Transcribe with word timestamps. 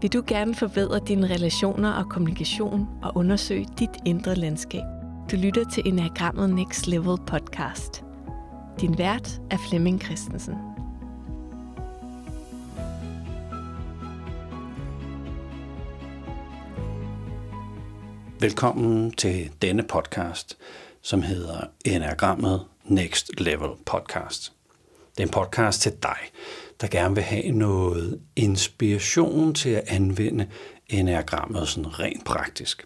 Vil 0.00 0.12
du 0.12 0.22
gerne 0.26 0.54
forbedre 0.54 1.00
dine 1.08 1.26
relationer 1.26 1.92
og 1.92 2.08
kommunikation 2.10 2.88
og 3.02 3.16
undersøge 3.16 3.66
dit 3.78 3.90
indre 4.06 4.34
landskab? 4.34 4.82
Du 5.30 5.36
lytter 5.36 5.64
til 5.64 5.88
Enagrammet 5.88 6.50
Next 6.50 6.86
Level 6.86 7.16
podcast. 7.26 8.04
Din 8.80 8.98
vært 8.98 9.40
er 9.50 9.56
Flemming 9.68 10.02
Christensen. 10.02 10.54
Velkommen 18.40 19.10
til 19.10 19.50
denne 19.62 19.82
podcast, 19.82 20.58
som 21.02 21.22
hedder 21.22 21.60
Enagrammet 21.84 22.64
Next 22.84 23.40
Level 23.40 23.70
Podcast. 23.86 24.52
Det 25.16 25.22
er 25.22 25.26
en 25.26 25.32
podcast 25.32 25.80
til 25.80 25.92
dig, 26.02 26.18
der 26.80 26.88
gerne 26.88 27.14
vil 27.14 27.24
have 27.24 27.50
noget 27.50 28.20
inspiration 28.36 29.54
til 29.54 29.70
at 29.70 29.84
anvende 29.86 30.46
enagrammet 30.88 31.68
sådan 31.68 32.00
rent 32.00 32.24
praktisk. 32.24 32.84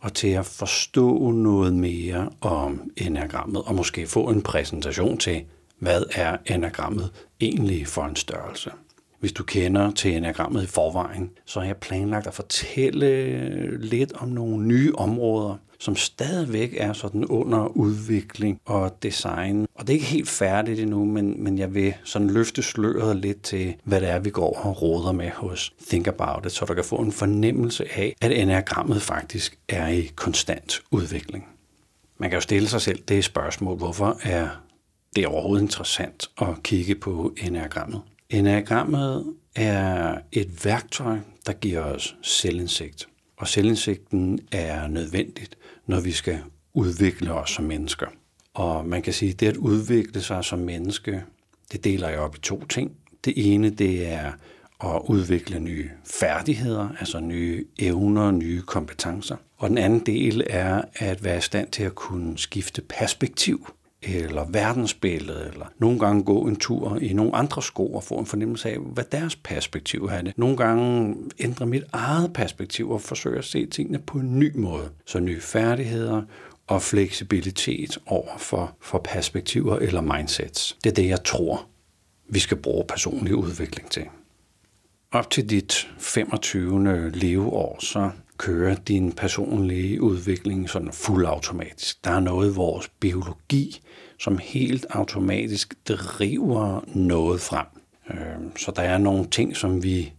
Og 0.00 0.14
til 0.14 0.28
at 0.28 0.46
forstå 0.46 1.30
noget 1.30 1.74
mere 1.74 2.30
om 2.40 2.90
enagrammet, 2.96 3.62
og 3.62 3.74
måske 3.74 4.06
få 4.06 4.28
en 4.28 4.42
præsentation 4.42 5.18
til, 5.18 5.44
hvad 5.78 6.02
er 6.14 6.36
enagrammet 6.46 7.10
egentlig 7.40 7.86
for 7.86 8.04
en 8.04 8.16
størrelse. 8.16 8.70
Hvis 9.20 9.32
du 9.32 9.44
kender 9.44 9.90
til 9.90 10.16
enagrammet 10.16 10.62
i 10.62 10.66
forvejen, 10.66 11.30
så 11.44 11.60
har 11.60 11.66
jeg 11.66 11.76
planlagt 11.76 12.26
at 12.26 12.34
fortælle 12.34 13.78
lidt 13.78 14.12
om 14.12 14.28
nogle 14.28 14.66
nye 14.66 14.92
områder, 14.94 15.56
som 15.78 15.96
stadigvæk 15.96 16.74
er 16.76 16.92
sådan 16.92 17.24
under 17.24 17.66
udvikling 17.66 18.60
og 18.64 19.02
design. 19.02 19.66
Og 19.74 19.86
det 19.86 19.90
er 19.90 19.94
ikke 19.94 20.06
helt 20.06 20.28
færdigt 20.28 20.80
endnu, 20.80 21.04
men, 21.04 21.44
men 21.44 21.58
jeg 21.58 21.74
vil 21.74 21.94
sådan 22.04 22.30
løfte 22.30 22.62
sløret 22.62 23.16
lidt 23.16 23.42
til, 23.42 23.74
hvad 23.84 24.00
det 24.00 24.08
er, 24.08 24.18
vi 24.18 24.30
går 24.30 24.58
og 24.64 24.82
råder 24.82 25.12
med 25.12 25.30
hos 25.30 25.72
Think 25.88 26.06
About 26.06 26.46
It, 26.46 26.52
så 26.52 26.64
du 26.64 26.74
kan 26.74 26.84
få 26.84 26.96
en 26.96 27.12
fornemmelse 27.12 27.84
af, 27.96 28.16
at 28.20 28.32
enagrammet 28.32 29.02
faktisk 29.02 29.58
er 29.68 29.88
i 29.88 30.10
konstant 30.16 30.80
udvikling. 30.90 31.48
Man 32.18 32.30
kan 32.30 32.36
jo 32.36 32.40
stille 32.40 32.68
sig 32.68 32.80
selv 32.80 33.02
det 33.08 33.24
spørgsmål, 33.24 33.76
hvorfor 33.76 34.18
er 34.22 34.48
det 35.16 35.26
overhovedet 35.26 35.62
interessant 35.62 36.30
at 36.40 36.62
kigge 36.62 36.94
på 36.94 37.34
enagrammet? 37.42 38.00
Enagrammet 38.30 39.34
er 39.56 40.18
et 40.32 40.64
værktøj, 40.64 41.18
der 41.46 41.52
giver 41.52 41.80
os 41.80 42.16
selvindsigt. 42.22 43.08
Og 43.36 43.48
selvindsigten 43.48 44.40
er 44.52 44.88
nødvendigt, 44.88 45.58
når 45.86 46.00
vi 46.00 46.12
skal 46.12 46.38
udvikle 46.74 47.32
os 47.32 47.50
som 47.50 47.64
mennesker. 47.64 48.06
Og 48.54 48.86
man 48.86 49.02
kan 49.02 49.12
sige, 49.12 49.32
at 49.32 49.40
det 49.40 49.48
at 49.48 49.56
udvikle 49.56 50.20
sig 50.20 50.44
som 50.44 50.58
menneske, 50.58 51.22
det 51.72 51.84
deler 51.84 52.08
jeg 52.08 52.18
op 52.18 52.36
i 52.36 52.40
to 52.40 52.64
ting. 52.64 52.92
Det 53.24 53.54
ene, 53.54 53.70
det 53.70 54.06
er 54.06 54.32
at 54.84 55.02
udvikle 55.08 55.60
nye 55.60 55.90
færdigheder, 56.04 56.88
altså 57.00 57.20
nye 57.20 57.64
evner, 57.78 58.30
nye 58.30 58.62
kompetencer. 58.62 59.36
Og 59.56 59.68
den 59.68 59.78
anden 59.78 60.00
del 60.06 60.42
er 60.50 60.82
at 60.94 61.24
være 61.24 61.38
i 61.38 61.40
stand 61.40 61.68
til 61.68 61.82
at 61.82 61.94
kunne 61.94 62.38
skifte 62.38 62.82
perspektiv 62.82 63.66
eller 64.02 64.44
verdensbillede, 64.50 65.48
eller 65.52 65.66
nogle 65.78 65.98
gange 65.98 66.22
gå 66.22 66.46
en 66.46 66.56
tur 66.56 66.98
i 67.02 67.12
nogle 67.12 67.36
andre 67.36 67.62
sko 67.62 67.92
og 67.92 68.04
få 68.04 68.14
en 68.14 68.26
fornemmelse 68.26 68.70
af, 68.70 68.78
hvad 68.78 69.04
deres 69.12 69.36
perspektiv 69.36 70.04
er 70.04 70.22
det. 70.22 70.38
Nogle 70.38 70.56
gange 70.56 71.16
ændre 71.38 71.66
mit 71.66 71.84
eget 71.92 72.32
perspektiv 72.32 72.90
og 72.90 73.00
forsøge 73.00 73.38
at 73.38 73.44
se 73.44 73.66
tingene 73.66 73.98
på 73.98 74.18
en 74.18 74.38
ny 74.38 74.56
måde. 74.56 74.90
Så 75.06 75.20
nye 75.20 75.40
færdigheder 75.40 76.22
og 76.66 76.82
fleksibilitet 76.82 77.98
over 78.06 78.38
for, 78.38 78.76
for 78.80 78.98
perspektiver 78.98 79.76
eller 79.76 80.00
mindsets. 80.00 80.76
Det 80.84 80.90
er 80.90 80.94
det, 80.94 81.08
jeg 81.08 81.24
tror, 81.24 81.66
vi 82.28 82.38
skal 82.38 82.56
bruge 82.56 82.84
personlig 82.88 83.34
udvikling 83.34 83.90
til. 83.90 84.04
Op 85.12 85.30
til 85.30 85.50
dit 85.50 85.88
25. 85.98 87.10
leveår, 87.10 87.76
så 87.80 88.10
kører 88.40 88.74
din 88.74 89.12
personlige 89.12 90.02
udvikling 90.02 90.70
sådan 90.70 90.92
fuldautomatisk. 90.92 92.04
Der 92.04 92.10
er 92.10 92.20
noget 92.20 92.50
i 92.50 92.54
vores 92.54 92.88
biologi, 93.00 93.82
som 94.18 94.38
helt 94.38 94.86
automatisk 94.90 95.74
driver 95.88 96.84
noget 96.86 97.40
frem. 97.40 97.66
Øhm, 98.10 98.56
så 98.56 98.72
der 98.76 98.82
er 98.82 98.98
nogle 98.98 99.26
ting, 99.26 99.56
som 99.56 99.82
vi, 99.82 100.12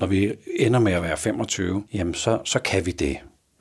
når 0.00 0.06
vi 0.06 0.32
ender 0.58 0.80
med 0.80 0.92
at 0.92 1.02
være 1.02 1.16
25, 1.16 1.84
jamen 1.92 2.14
så, 2.14 2.38
så 2.44 2.58
kan 2.58 2.86
vi 2.86 2.90
det. 2.90 3.18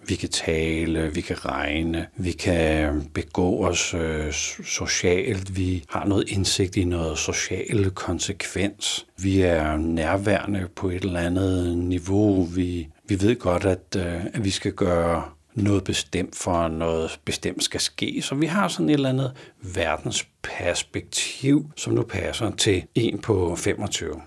Vi 0.08 0.16
kan 0.16 0.30
tale, 0.30 1.14
vi 1.14 1.22
kan 1.22 1.46
regne, 1.46 2.08
vi 2.16 2.32
kan 2.32 3.10
begå 3.14 3.66
os 3.66 3.94
øh, 3.94 4.34
socialt, 4.64 5.58
vi 5.58 5.84
har 5.90 6.06
noget 6.06 6.30
indsigt 6.30 6.76
i 6.76 6.84
noget 6.84 7.18
social 7.18 7.92
konsekvens. 7.92 9.08
Vi 9.18 9.42
er 9.42 9.78
nærværende 9.78 10.68
på 10.76 10.90
et 10.90 11.04
eller 11.04 11.20
andet 11.20 11.78
niveau. 11.78 12.44
Vi, 12.44 12.88
vi 13.08 13.22
ved 13.22 13.40
godt, 13.40 13.66
at, 13.66 13.96
øh, 13.98 14.26
at 14.26 14.44
vi 14.44 14.50
skal 14.50 14.72
gøre 14.72 15.24
noget 15.54 15.84
bestemt 15.84 16.36
for 16.36 16.68
noget 16.68 17.20
bestemt 17.26 17.64
skal 17.64 17.80
ske. 17.80 18.22
Så 18.22 18.36
vi 18.36 18.46
har 18.46 18.68
sådan 18.68 18.90
et 18.90 18.94
eller 18.94 19.10
andet 19.10 19.34
verdensperspektiv, 19.62 21.72
som 21.76 21.94
nu 21.94 22.04
passer 22.04 22.52
til 22.52 22.84
en 22.96 23.20
på 23.20 23.56
25. 23.56 24.22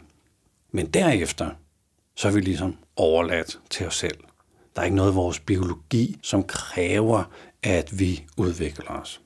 Men 0.73 0.87
derefter, 0.87 1.51
så 2.17 2.29
er 2.29 2.33
vi 2.33 2.41
ligesom 2.41 2.77
overladt 2.97 3.59
til 3.71 3.87
os 3.87 3.97
selv. 3.97 4.19
Der 4.81 4.85
er 4.85 4.87
ikke 4.87 4.97
noget 4.97 5.13
i 5.13 5.15
vores 5.15 5.41
biologi, 5.41 6.17
som 6.23 6.43
kræver, 6.43 7.25
at 7.63 7.99
vi 7.99 8.25
udvikler 8.37 8.91
os. 8.91 9.21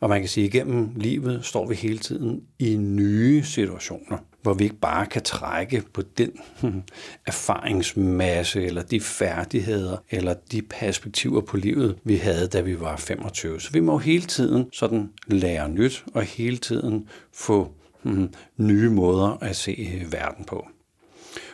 Og 0.00 0.08
man 0.08 0.20
kan 0.20 0.28
sige, 0.28 0.46
at 0.46 0.54
igennem 0.54 0.92
livet 0.96 1.44
står 1.44 1.66
vi 1.66 1.74
hele 1.74 1.98
tiden 1.98 2.42
i 2.58 2.76
nye 2.76 3.42
situationer, 3.42 4.18
hvor 4.42 4.54
vi 4.54 4.64
ikke 4.64 4.76
bare 4.76 5.06
kan 5.06 5.22
trække 5.22 5.82
på 5.92 6.02
den 6.18 6.30
erfaringsmasse, 7.26 8.64
eller 8.64 8.82
de 8.82 9.00
færdigheder, 9.00 9.96
eller 10.10 10.34
de 10.52 10.62
perspektiver 10.62 11.40
på 11.40 11.56
livet, 11.56 11.96
vi 12.04 12.16
havde, 12.16 12.46
da 12.46 12.60
vi 12.60 12.80
var 12.80 12.96
25. 12.96 13.60
Så 13.60 13.70
vi 13.72 13.80
må 13.80 13.98
hele 13.98 14.24
tiden 14.24 14.66
sådan 14.72 15.10
lære 15.26 15.68
nyt, 15.68 16.04
og 16.14 16.22
hele 16.22 16.56
tiden 16.56 17.08
få 17.32 17.72
hmm, 18.02 18.34
nye 18.56 18.90
måder 18.90 19.38
at 19.40 19.56
se 19.56 20.02
verden 20.10 20.44
på. 20.44 20.66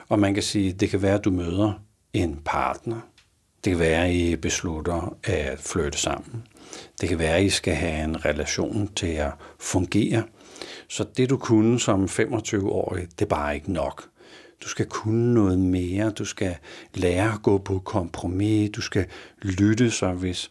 Og 0.08 0.18
man 0.18 0.34
kan 0.34 0.42
sige, 0.42 0.70
at 0.70 0.80
det 0.80 0.90
kan 0.90 1.02
være, 1.02 1.14
at 1.14 1.24
du 1.24 1.30
møder 1.30 1.72
en 2.12 2.40
partner, 2.44 3.00
det 3.66 3.72
kan 3.72 3.80
være, 3.80 4.06
at 4.06 4.14
I 4.14 4.36
beslutter 4.36 5.16
at 5.24 5.58
flytte 5.58 5.98
sammen. 5.98 6.42
Det 7.00 7.08
kan 7.08 7.18
være, 7.18 7.36
at 7.36 7.44
I 7.44 7.50
skal 7.50 7.74
have 7.74 8.04
en 8.04 8.24
relation 8.24 8.90
til 8.96 9.06
at 9.06 9.32
fungere. 9.60 10.22
Så 10.88 11.04
det, 11.16 11.30
du 11.30 11.36
kunne 11.36 11.80
som 11.80 12.04
25-årig, 12.04 13.06
det 13.18 13.22
er 13.22 13.28
bare 13.28 13.54
ikke 13.54 13.72
nok. 13.72 14.08
Du 14.64 14.68
skal 14.68 14.86
kunne 14.86 15.34
noget 15.34 15.58
mere. 15.58 16.10
Du 16.10 16.24
skal 16.24 16.56
lære 16.94 17.32
at 17.32 17.42
gå 17.42 17.58
på 17.58 17.78
kompromis. 17.78 18.70
Du 18.70 18.80
skal 18.80 19.06
lytte, 19.42 19.90
så 19.90 20.12
hvis 20.12 20.50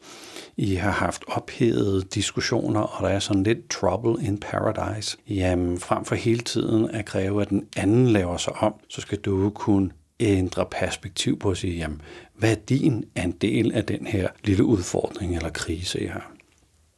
I 0.57 0.75
har 0.75 0.91
haft 0.91 1.23
ophedede 1.27 2.01
diskussioner, 2.01 2.81
og 2.81 3.03
der 3.03 3.15
er 3.15 3.19
sådan 3.19 3.43
lidt 3.43 3.69
trouble 3.69 4.25
in 4.25 4.37
paradise, 4.37 5.17
jamen 5.29 5.79
frem 5.79 6.05
for 6.05 6.15
hele 6.15 6.39
tiden 6.39 6.91
at 6.91 7.05
kræve, 7.05 7.41
at 7.41 7.49
den 7.49 7.67
anden 7.77 8.07
laver 8.07 8.37
sig 8.37 8.53
om, 8.53 8.73
så 8.89 9.01
skal 9.01 9.17
du 9.17 9.49
kunne 9.49 9.89
ændre 10.19 10.65
perspektiv 10.71 11.39
på 11.39 11.51
at 11.51 11.57
sige, 11.57 11.77
jamen, 11.77 12.01
hvad 12.35 12.51
er 12.51 12.55
din 12.69 13.05
andel 13.15 13.71
af 13.71 13.85
den 13.85 14.07
her 14.07 14.27
lille 14.43 14.63
udfordring 14.63 15.35
eller 15.35 15.49
krise, 15.49 15.99
jeg 16.01 16.11
har? 16.11 16.31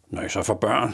Når 0.09 0.21
jeg 0.21 0.31
så 0.31 0.43
får 0.43 0.53
børn, 0.53 0.93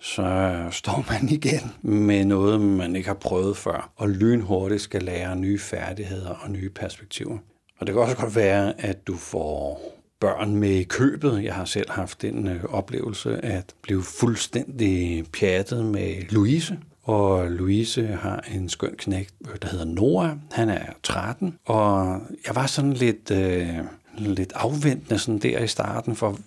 så 0.00 0.52
står 0.70 1.04
man 1.10 1.28
igen 1.28 1.72
med 1.82 2.24
noget, 2.24 2.60
man 2.60 2.96
ikke 2.96 3.08
har 3.08 3.14
prøvet 3.14 3.56
før, 3.56 3.92
og 3.96 4.10
lynhurtigt 4.10 4.82
skal 4.82 5.02
lære 5.02 5.36
nye 5.36 5.58
færdigheder 5.58 6.30
og 6.30 6.50
nye 6.50 6.70
perspektiver. 6.70 7.38
Og 7.78 7.86
det 7.86 7.94
kan 7.94 8.02
også 8.02 8.16
godt 8.16 8.36
være, 8.36 8.80
at 8.80 9.06
du 9.06 9.16
får 9.16 9.80
børn 10.20 10.56
med 10.56 10.70
i 10.70 10.82
købet. 10.82 11.44
Jeg 11.44 11.54
har 11.54 11.64
selv 11.64 11.90
haft 11.90 12.22
den 12.22 12.48
øh, 12.48 12.64
oplevelse 12.64 13.44
at 13.44 13.74
blive 13.82 14.02
fuldstændig 14.02 15.24
pjattet 15.32 15.84
med 15.84 16.22
Louise, 16.30 16.78
og 17.04 17.50
Louise 17.50 18.06
har 18.06 18.44
en 18.54 18.68
skøn 18.68 18.94
knægt, 18.98 19.34
øh, 19.50 19.56
der 19.62 19.68
hedder 19.68 19.84
Nora. 19.84 20.36
Han 20.52 20.68
er 20.68 20.86
13, 21.02 21.54
og 21.64 22.20
jeg 22.46 22.54
var 22.54 22.66
sådan 22.66 22.92
lidt, 22.92 23.30
øh, 23.30 23.68
lidt 24.18 24.52
afventende 24.56 25.18
sådan 25.18 25.38
der 25.38 25.58
i 25.58 25.66
starten, 25.66 26.16
for 26.16 26.38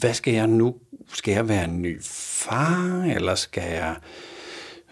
hvad 0.00 0.14
skal 0.14 0.34
jeg 0.34 0.46
nu? 0.46 0.74
Skal 1.12 1.32
jeg 1.32 1.48
være 1.48 1.64
en 1.64 1.82
ny 1.82 2.02
far, 2.02 3.04
eller 3.16 3.34
skal 3.34 3.72
jeg... 3.72 3.96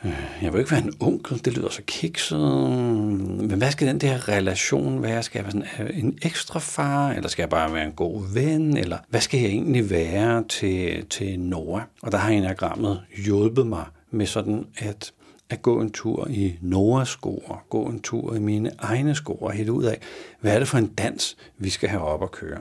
Øh, 0.05 0.13
jeg 0.43 0.53
vil 0.53 0.59
ikke 0.59 0.71
være 0.71 0.85
en 0.85 0.95
onkel, 1.01 1.45
det 1.45 1.57
lyder 1.57 1.71
så 1.71 1.83
kikset. 1.87 2.41
Men 2.41 3.59
hvad 3.59 3.71
skal 3.71 3.89
den 3.89 3.99
der 4.01 4.29
relation 4.29 5.03
være? 5.03 5.23
Skal 5.23 5.39
jeg 5.39 5.45
være 5.45 5.53
sådan 5.53 5.89
øh, 5.89 5.99
en 5.99 6.19
ekstra 6.23 6.59
far, 6.59 7.11
eller 7.11 7.29
skal 7.29 7.43
jeg 7.43 7.51
bare 7.51 7.75
være 7.75 7.87
en 7.87 7.93
god 7.93 8.35
ven? 8.35 8.77
Eller 8.77 8.99
hvad 9.09 9.21
skal 9.21 9.41
jeg 9.41 9.49
egentlig 9.49 9.91
være 9.91 10.45
til, 10.49 11.07
til 11.11 11.41
Nora? 11.41 11.83
Og 12.03 12.13
der 12.13 12.19
har 12.19 12.31
enagrammet 12.31 13.01
hjulpet 13.25 13.67
mig 13.67 13.85
med 14.11 14.27
sådan 14.27 14.67
at, 14.79 15.13
at 15.51 15.63
gå 15.63 15.81
en 15.81 15.91
tur 15.91 16.27
i 16.31 16.59
Noras 16.61 17.09
sko, 17.09 17.43
og 17.47 17.59
gå 17.71 17.85
en 17.85 18.01
tur 18.01 18.35
i 18.35 18.39
mine 18.39 18.71
egne 18.79 19.15
sko, 19.15 19.33
og 19.33 19.53
helt 19.53 19.69
ud 19.69 19.85
af, 19.85 20.01
hvad 20.41 20.55
er 20.55 20.59
det 20.59 20.69
for 20.69 20.79
en 20.79 20.87
dans, 20.87 21.37
vi 21.59 21.71
skal 21.71 21.89
have 21.89 22.03
op 22.03 22.23
at 22.23 22.31
køre. 22.31 22.61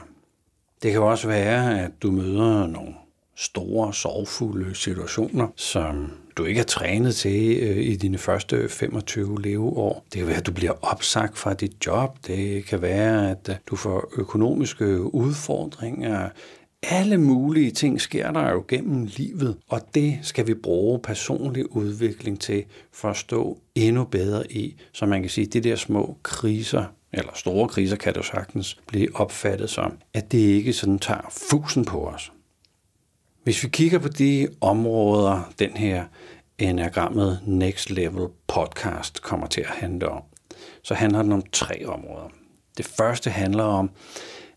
Det 0.84 0.92
kan 0.92 1.02
også 1.02 1.28
være, 1.28 1.82
at 1.84 1.92
du 2.02 2.12
møder 2.12 2.68
nogle 2.68 2.94
store, 3.36 3.94
sorgfulde 3.94 4.76
situationer, 4.76 5.48
som 5.56 6.12
du 6.38 6.46
ikke 6.46 6.60
er 6.60 6.66
trænet 6.66 7.16
til 7.16 7.58
øh, 7.62 7.78
i 7.78 7.96
dine 7.96 8.18
første 8.18 8.70
25 8.70 9.42
leveår. 9.42 10.06
Det 10.14 10.20
kan 10.20 10.28
være, 10.28 10.38
at 10.38 10.46
du 10.46 10.52
bliver 10.52 10.74
opsagt 10.82 11.38
fra 11.38 11.54
dit 11.54 11.86
job. 11.86 12.18
Det 12.28 12.66
kan 12.66 12.82
være, 12.82 13.32
at 13.32 13.62
du 13.70 13.76
får 13.76 14.14
økonomiske 14.18 15.16
udfordringer. 15.16 16.30
Alle 16.84 17.18
mulige 17.18 17.72
ting 17.72 18.02
sker 18.02 18.32
der 18.32 18.52
jo 18.52 18.66
gennem 18.68 19.06
livet, 19.06 19.58
og 19.68 19.82
det 19.96 20.20
skal 20.22 20.48
vi 20.48 20.54
bruge 20.54 21.00
personlig 21.00 21.76
udvikling 21.76 22.40
til 22.40 22.66
for 22.92 23.10
at 23.10 23.18
stå 23.18 23.62
endnu 23.76 24.04
bedre 24.04 24.52
i. 24.52 24.76
Så 24.94 25.06
man 25.06 25.22
kan 25.22 25.30
sige, 25.30 25.48
at 25.48 25.54
de 25.54 25.62
der 25.62 25.76
små 25.76 26.18
kriser, 26.24 26.86
eller 27.14 27.32
store 27.36 27.68
kriser 27.68 27.96
kan 27.96 28.14
det 28.14 28.18
jo 28.18 28.24
sagtens 28.24 28.78
blive 28.88 29.16
opfattet 29.16 29.70
som, 29.70 29.98
at 30.14 30.32
det 30.32 30.38
ikke 30.38 30.74
sådan 30.74 31.00
tager 31.00 31.34
fusen 31.50 31.86
på 31.86 32.08
os. 32.08 32.32
Hvis 33.44 33.64
vi 33.64 33.70
kigger 33.70 34.00
på 34.00 34.08
de 34.08 34.48
områder, 34.62 35.54
den 35.60 35.72
her 35.72 36.06
enagrammet 36.58 37.40
Next 37.46 37.90
Level 37.90 38.28
podcast 38.48 39.22
kommer 39.22 39.48
til 39.48 39.62
at 39.62 39.68
handle 39.68 40.10
om, 40.10 40.24
så 40.84 40.94
handler 40.94 41.22
den 41.22 41.32
om 41.32 41.44
tre 41.52 41.86
områder. 41.86 42.30
Det 42.78 42.86
første 42.86 43.30
handler 43.30 43.64
om 43.64 43.90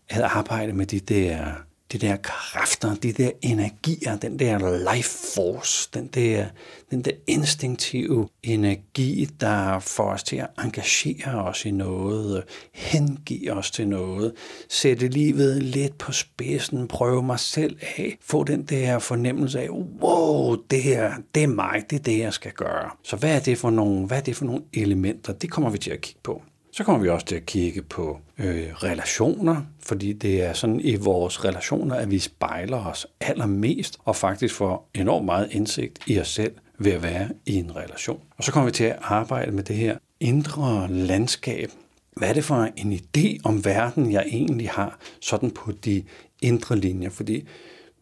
at 0.08 0.20
arbejde 0.20 0.72
med 0.72 0.86
de 0.86 1.00
der 1.00 1.46
de 1.92 1.98
der 1.98 2.16
kræfter, 2.16 2.94
de 2.94 3.12
der 3.12 3.30
energier, 3.42 4.16
den 4.16 4.38
der 4.38 4.94
life 4.94 5.10
force, 5.34 5.88
den 5.94 6.06
der, 6.06 6.46
den 6.90 7.02
der 7.02 7.10
instinktive 7.26 8.28
energi, 8.42 9.28
der 9.40 9.78
får 9.78 10.04
os 10.04 10.22
til 10.22 10.36
at 10.36 10.48
engagere 10.64 11.44
os 11.44 11.64
i 11.64 11.70
noget, 11.70 12.44
hengive 12.72 13.52
os 13.52 13.70
til 13.70 13.88
noget, 13.88 14.32
sætte 14.68 15.08
livet 15.08 15.62
lidt 15.62 15.98
på 15.98 16.12
spidsen, 16.12 16.88
prøve 16.88 17.22
mig 17.22 17.40
selv 17.40 17.76
af, 17.96 18.18
få 18.20 18.44
den 18.44 18.62
der 18.62 18.98
fornemmelse 18.98 19.60
af, 19.60 19.68
wow, 20.02 20.56
det 20.70 20.82
her, 20.82 21.12
det 21.34 21.42
er 21.42 21.46
mig, 21.46 21.82
det 21.90 21.98
er 21.98 22.02
det, 22.02 22.18
jeg 22.18 22.32
skal 22.32 22.52
gøre. 22.52 22.90
Så 23.04 23.16
hvad 23.16 23.36
er 23.36 23.40
det 23.40 23.58
for 23.58 23.70
nogle, 23.70 24.06
hvad 24.06 24.16
er 24.16 24.22
det 24.22 24.36
for 24.36 24.44
nogle 24.44 24.62
elementer? 24.72 25.32
Det 25.32 25.50
kommer 25.50 25.70
vi 25.70 25.78
til 25.78 25.90
at 25.90 26.00
kigge 26.00 26.20
på. 26.22 26.42
Så 26.72 26.84
kommer 26.84 27.02
vi 27.02 27.08
også 27.08 27.26
til 27.26 27.36
at 27.36 27.46
kigge 27.46 27.82
på 27.82 28.18
øh, 28.38 28.66
relationer, 28.74 29.62
fordi 29.80 30.12
det 30.12 30.42
er 30.42 30.52
sådan 30.52 30.80
i 30.80 30.96
vores 30.96 31.44
relationer, 31.44 31.94
at 31.94 32.10
vi 32.10 32.18
spejler 32.18 32.86
os 32.86 33.06
allermest 33.20 33.98
og 34.04 34.16
faktisk 34.16 34.54
får 34.54 34.90
enormt 34.94 35.24
meget 35.24 35.48
indsigt 35.50 35.98
i 36.06 36.20
os 36.20 36.28
selv 36.28 36.52
ved 36.78 36.92
at 36.92 37.02
være 37.02 37.28
i 37.46 37.54
en 37.54 37.76
relation. 37.76 38.20
Og 38.36 38.44
så 38.44 38.52
kommer 38.52 38.66
vi 38.66 38.72
til 38.72 38.84
at 38.84 38.98
arbejde 39.02 39.52
med 39.52 39.62
det 39.62 39.76
her 39.76 39.98
indre 40.20 40.88
landskab. 40.90 41.70
Hvad 42.16 42.28
er 42.28 42.32
det 42.32 42.44
for 42.44 42.68
en 42.76 42.92
idé 42.92 43.40
om 43.44 43.64
verden, 43.64 44.12
jeg 44.12 44.24
egentlig 44.26 44.70
har, 44.70 44.98
sådan 45.20 45.50
på 45.50 45.72
de 45.72 46.04
indre 46.42 46.76
linjer? 46.76 47.10
Fordi 47.10 47.34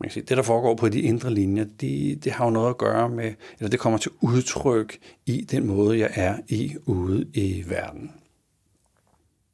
man 0.00 0.08
kan 0.08 0.10
sige, 0.10 0.24
det, 0.28 0.36
der 0.36 0.42
foregår 0.42 0.74
på 0.74 0.88
de 0.88 1.00
indre 1.00 1.34
linjer, 1.34 1.64
det, 1.80 2.24
det 2.24 2.32
har 2.32 2.44
jo 2.44 2.50
noget 2.50 2.70
at 2.70 2.78
gøre 2.78 3.08
med, 3.08 3.32
eller 3.58 3.70
det 3.70 3.80
kommer 3.80 3.98
til 3.98 4.10
udtryk 4.20 4.98
i 5.26 5.40
den 5.50 5.66
måde, 5.66 5.98
jeg 5.98 6.10
er 6.14 6.36
i 6.48 6.74
ude 6.86 7.26
i 7.34 7.64
verden. 7.66 8.10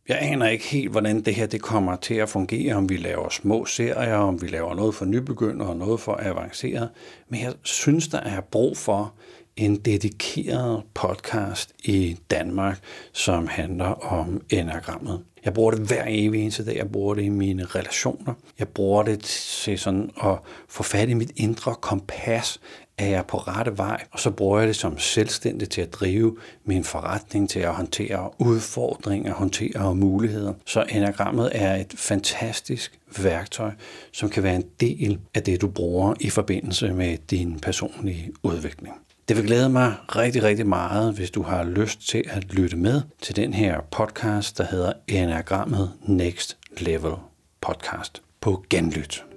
Jeg 0.09 0.19
aner 0.21 0.49
ikke 0.49 0.65
helt, 0.65 0.91
hvordan 0.91 1.21
det 1.21 1.35
her 1.35 1.47
det 1.47 1.62
kommer 1.62 1.97
til 1.97 2.15
at 2.15 2.29
fungere, 2.29 2.75
om 2.75 2.89
vi 2.89 2.97
laver 2.97 3.29
små 3.29 3.67
serier, 3.67 4.17
om 4.17 4.43
vi 4.43 4.47
laver 4.47 4.75
noget 4.75 4.95
for 4.95 5.05
nybegynder 5.05 5.67
og 5.67 5.77
noget 5.77 6.01
for 6.01 6.21
avanceret. 6.23 6.91
Men 7.29 7.41
jeg 7.41 7.53
synes, 7.62 8.09
der 8.09 8.21
er 8.21 8.41
brug 8.41 8.77
for 8.77 9.15
en 9.56 9.77
dedikeret 9.77 10.83
podcast 10.95 11.73
i 11.85 12.17
Danmark, 12.31 12.79
som 13.12 13.47
handler 13.47 14.12
om 14.12 14.43
enagrammet. 14.51 15.25
Jeg 15.45 15.55
bruger 15.55 15.71
det 15.71 15.81
hver 15.81 16.05
evig 16.09 16.43
eneste 16.43 16.65
dag. 16.65 16.77
Jeg 16.77 16.93
bruger 16.93 17.15
det 17.15 17.23
i 17.23 17.29
mine 17.29 17.65
relationer. 17.65 18.35
Jeg 18.59 18.69
bruger 18.69 19.03
det 19.03 19.21
til 19.21 19.79
sådan 19.79 20.11
at 20.25 20.39
få 20.69 20.83
fat 20.83 21.09
i 21.09 21.15
mit 21.15 21.33
indre 21.37 21.75
kompas 21.75 22.61
er 22.99 23.06
jeg 23.06 23.26
på 23.26 23.37
rette 23.37 23.79
vej, 23.79 24.05
og 24.11 24.20
så 24.20 24.31
bruger 24.31 24.58
jeg 24.58 24.69
det 24.69 24.76
som 24.76 24.99
selvstændig 24.99 25.69
til 25.70 25.81
at 25.81 25.93
drive 25.93 26.37
min 26.64 26.85
forretning, 26.85 27.50
til 27.50 27.61
at 27.61 27.75
håndtere 27.75 28.31
udfordringer, 28.38 29.35
håndtere 29.35 29.94
muligheder. 29.94 30.52
Så 30.67 30.85
enagrammet 30.88 31.50
er 31.55 31.75
et 31.76 31.94
fantastisk 31.96 32.99
værktøj, 33.23 33.70
som 34.12 34.29
kan 34.29 34.43
være 34.43 34.56
en 34.56 34.64
del 34.81 35.19
af 35.35 35.43
det, 35.43 35.61
du 35.61 35.69
bruger 35.69 36.14
i 36.20 36.31
forbindelse 36.31 36.93
med 36.93 37.19
din 37.31 37.61
personlige 37.61 38.32
udvikling. 38.43 38.94
Det 39.29 39.37
vil 39.37 39.46
glæde 39.46 39.69
mig 39.69 39.94
rigtig, 40.08 40.43
rigtig 40.43 40.67
meget, 40.67 41.14
hvis 41.14 41.31
du 41.31 41.43
har 41.43 41.64
lyst 41.64 42.08
til 42.08 42.25
at 42.31 42.44
lytte 42.55 42.76
med 42.76 43.02
til 43.23 43.37
den 43.37 43.55
her 43.55 43.81
podcast, 43.91 44.58
der 44.58 44.64
hedder 44.64 44.93
Enagrammet 45.08 45.93
Next 46.06 46.56
Level 46.79 47.12
Podcast. 47.61 48.23
På 48.41 48.64
genlyt. 48.70 49.34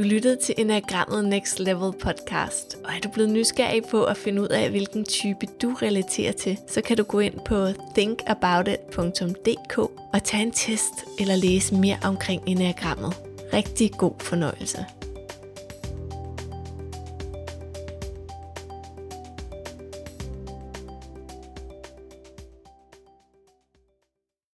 Du 0.00 0.04
lyttede 0.04 0.36
til 0.36 0.54
Enagrammet 0.58 1.24
Next 1.24 1.58
Level 1.58 1.92
podcast, 1.92 2.78
og 2.84 2.90
er 2.96 3.00
du 3.00 3.08
blevet 3.08 3.30
nysgerrig 3.30 3.82
på 3.90 4.04
at 4.04 4.16
finde 4.16 4.42
ud 4.42 4.48
af, 4.48 4.70
hvilken 4.70 5.04
type 5.04 5.46
du 5.62 5.74
relaterer 5.82 6.32
til, 6.32 6.58
så 6.66 6.80
kan 6.80 6.96
du 6.96 7.02
gå 7.02 7.18
ind 7.18 7.34
på 7.44 7.66
thinkaboutit.dk 7.94 9.78
og 10.12 10.24
tage 10.24 10.42
en 10.42 10.50
test 10.50 10.92
eller 11.18 11.36
læse 11.36 11.74
mere 11.74 11.98
omkring 12.04 12.42
Enagrammet. 12.46 13.14
Rigtig 13.52 13.92
god 13.92 14.14
fornøjelse. 14.20 14.86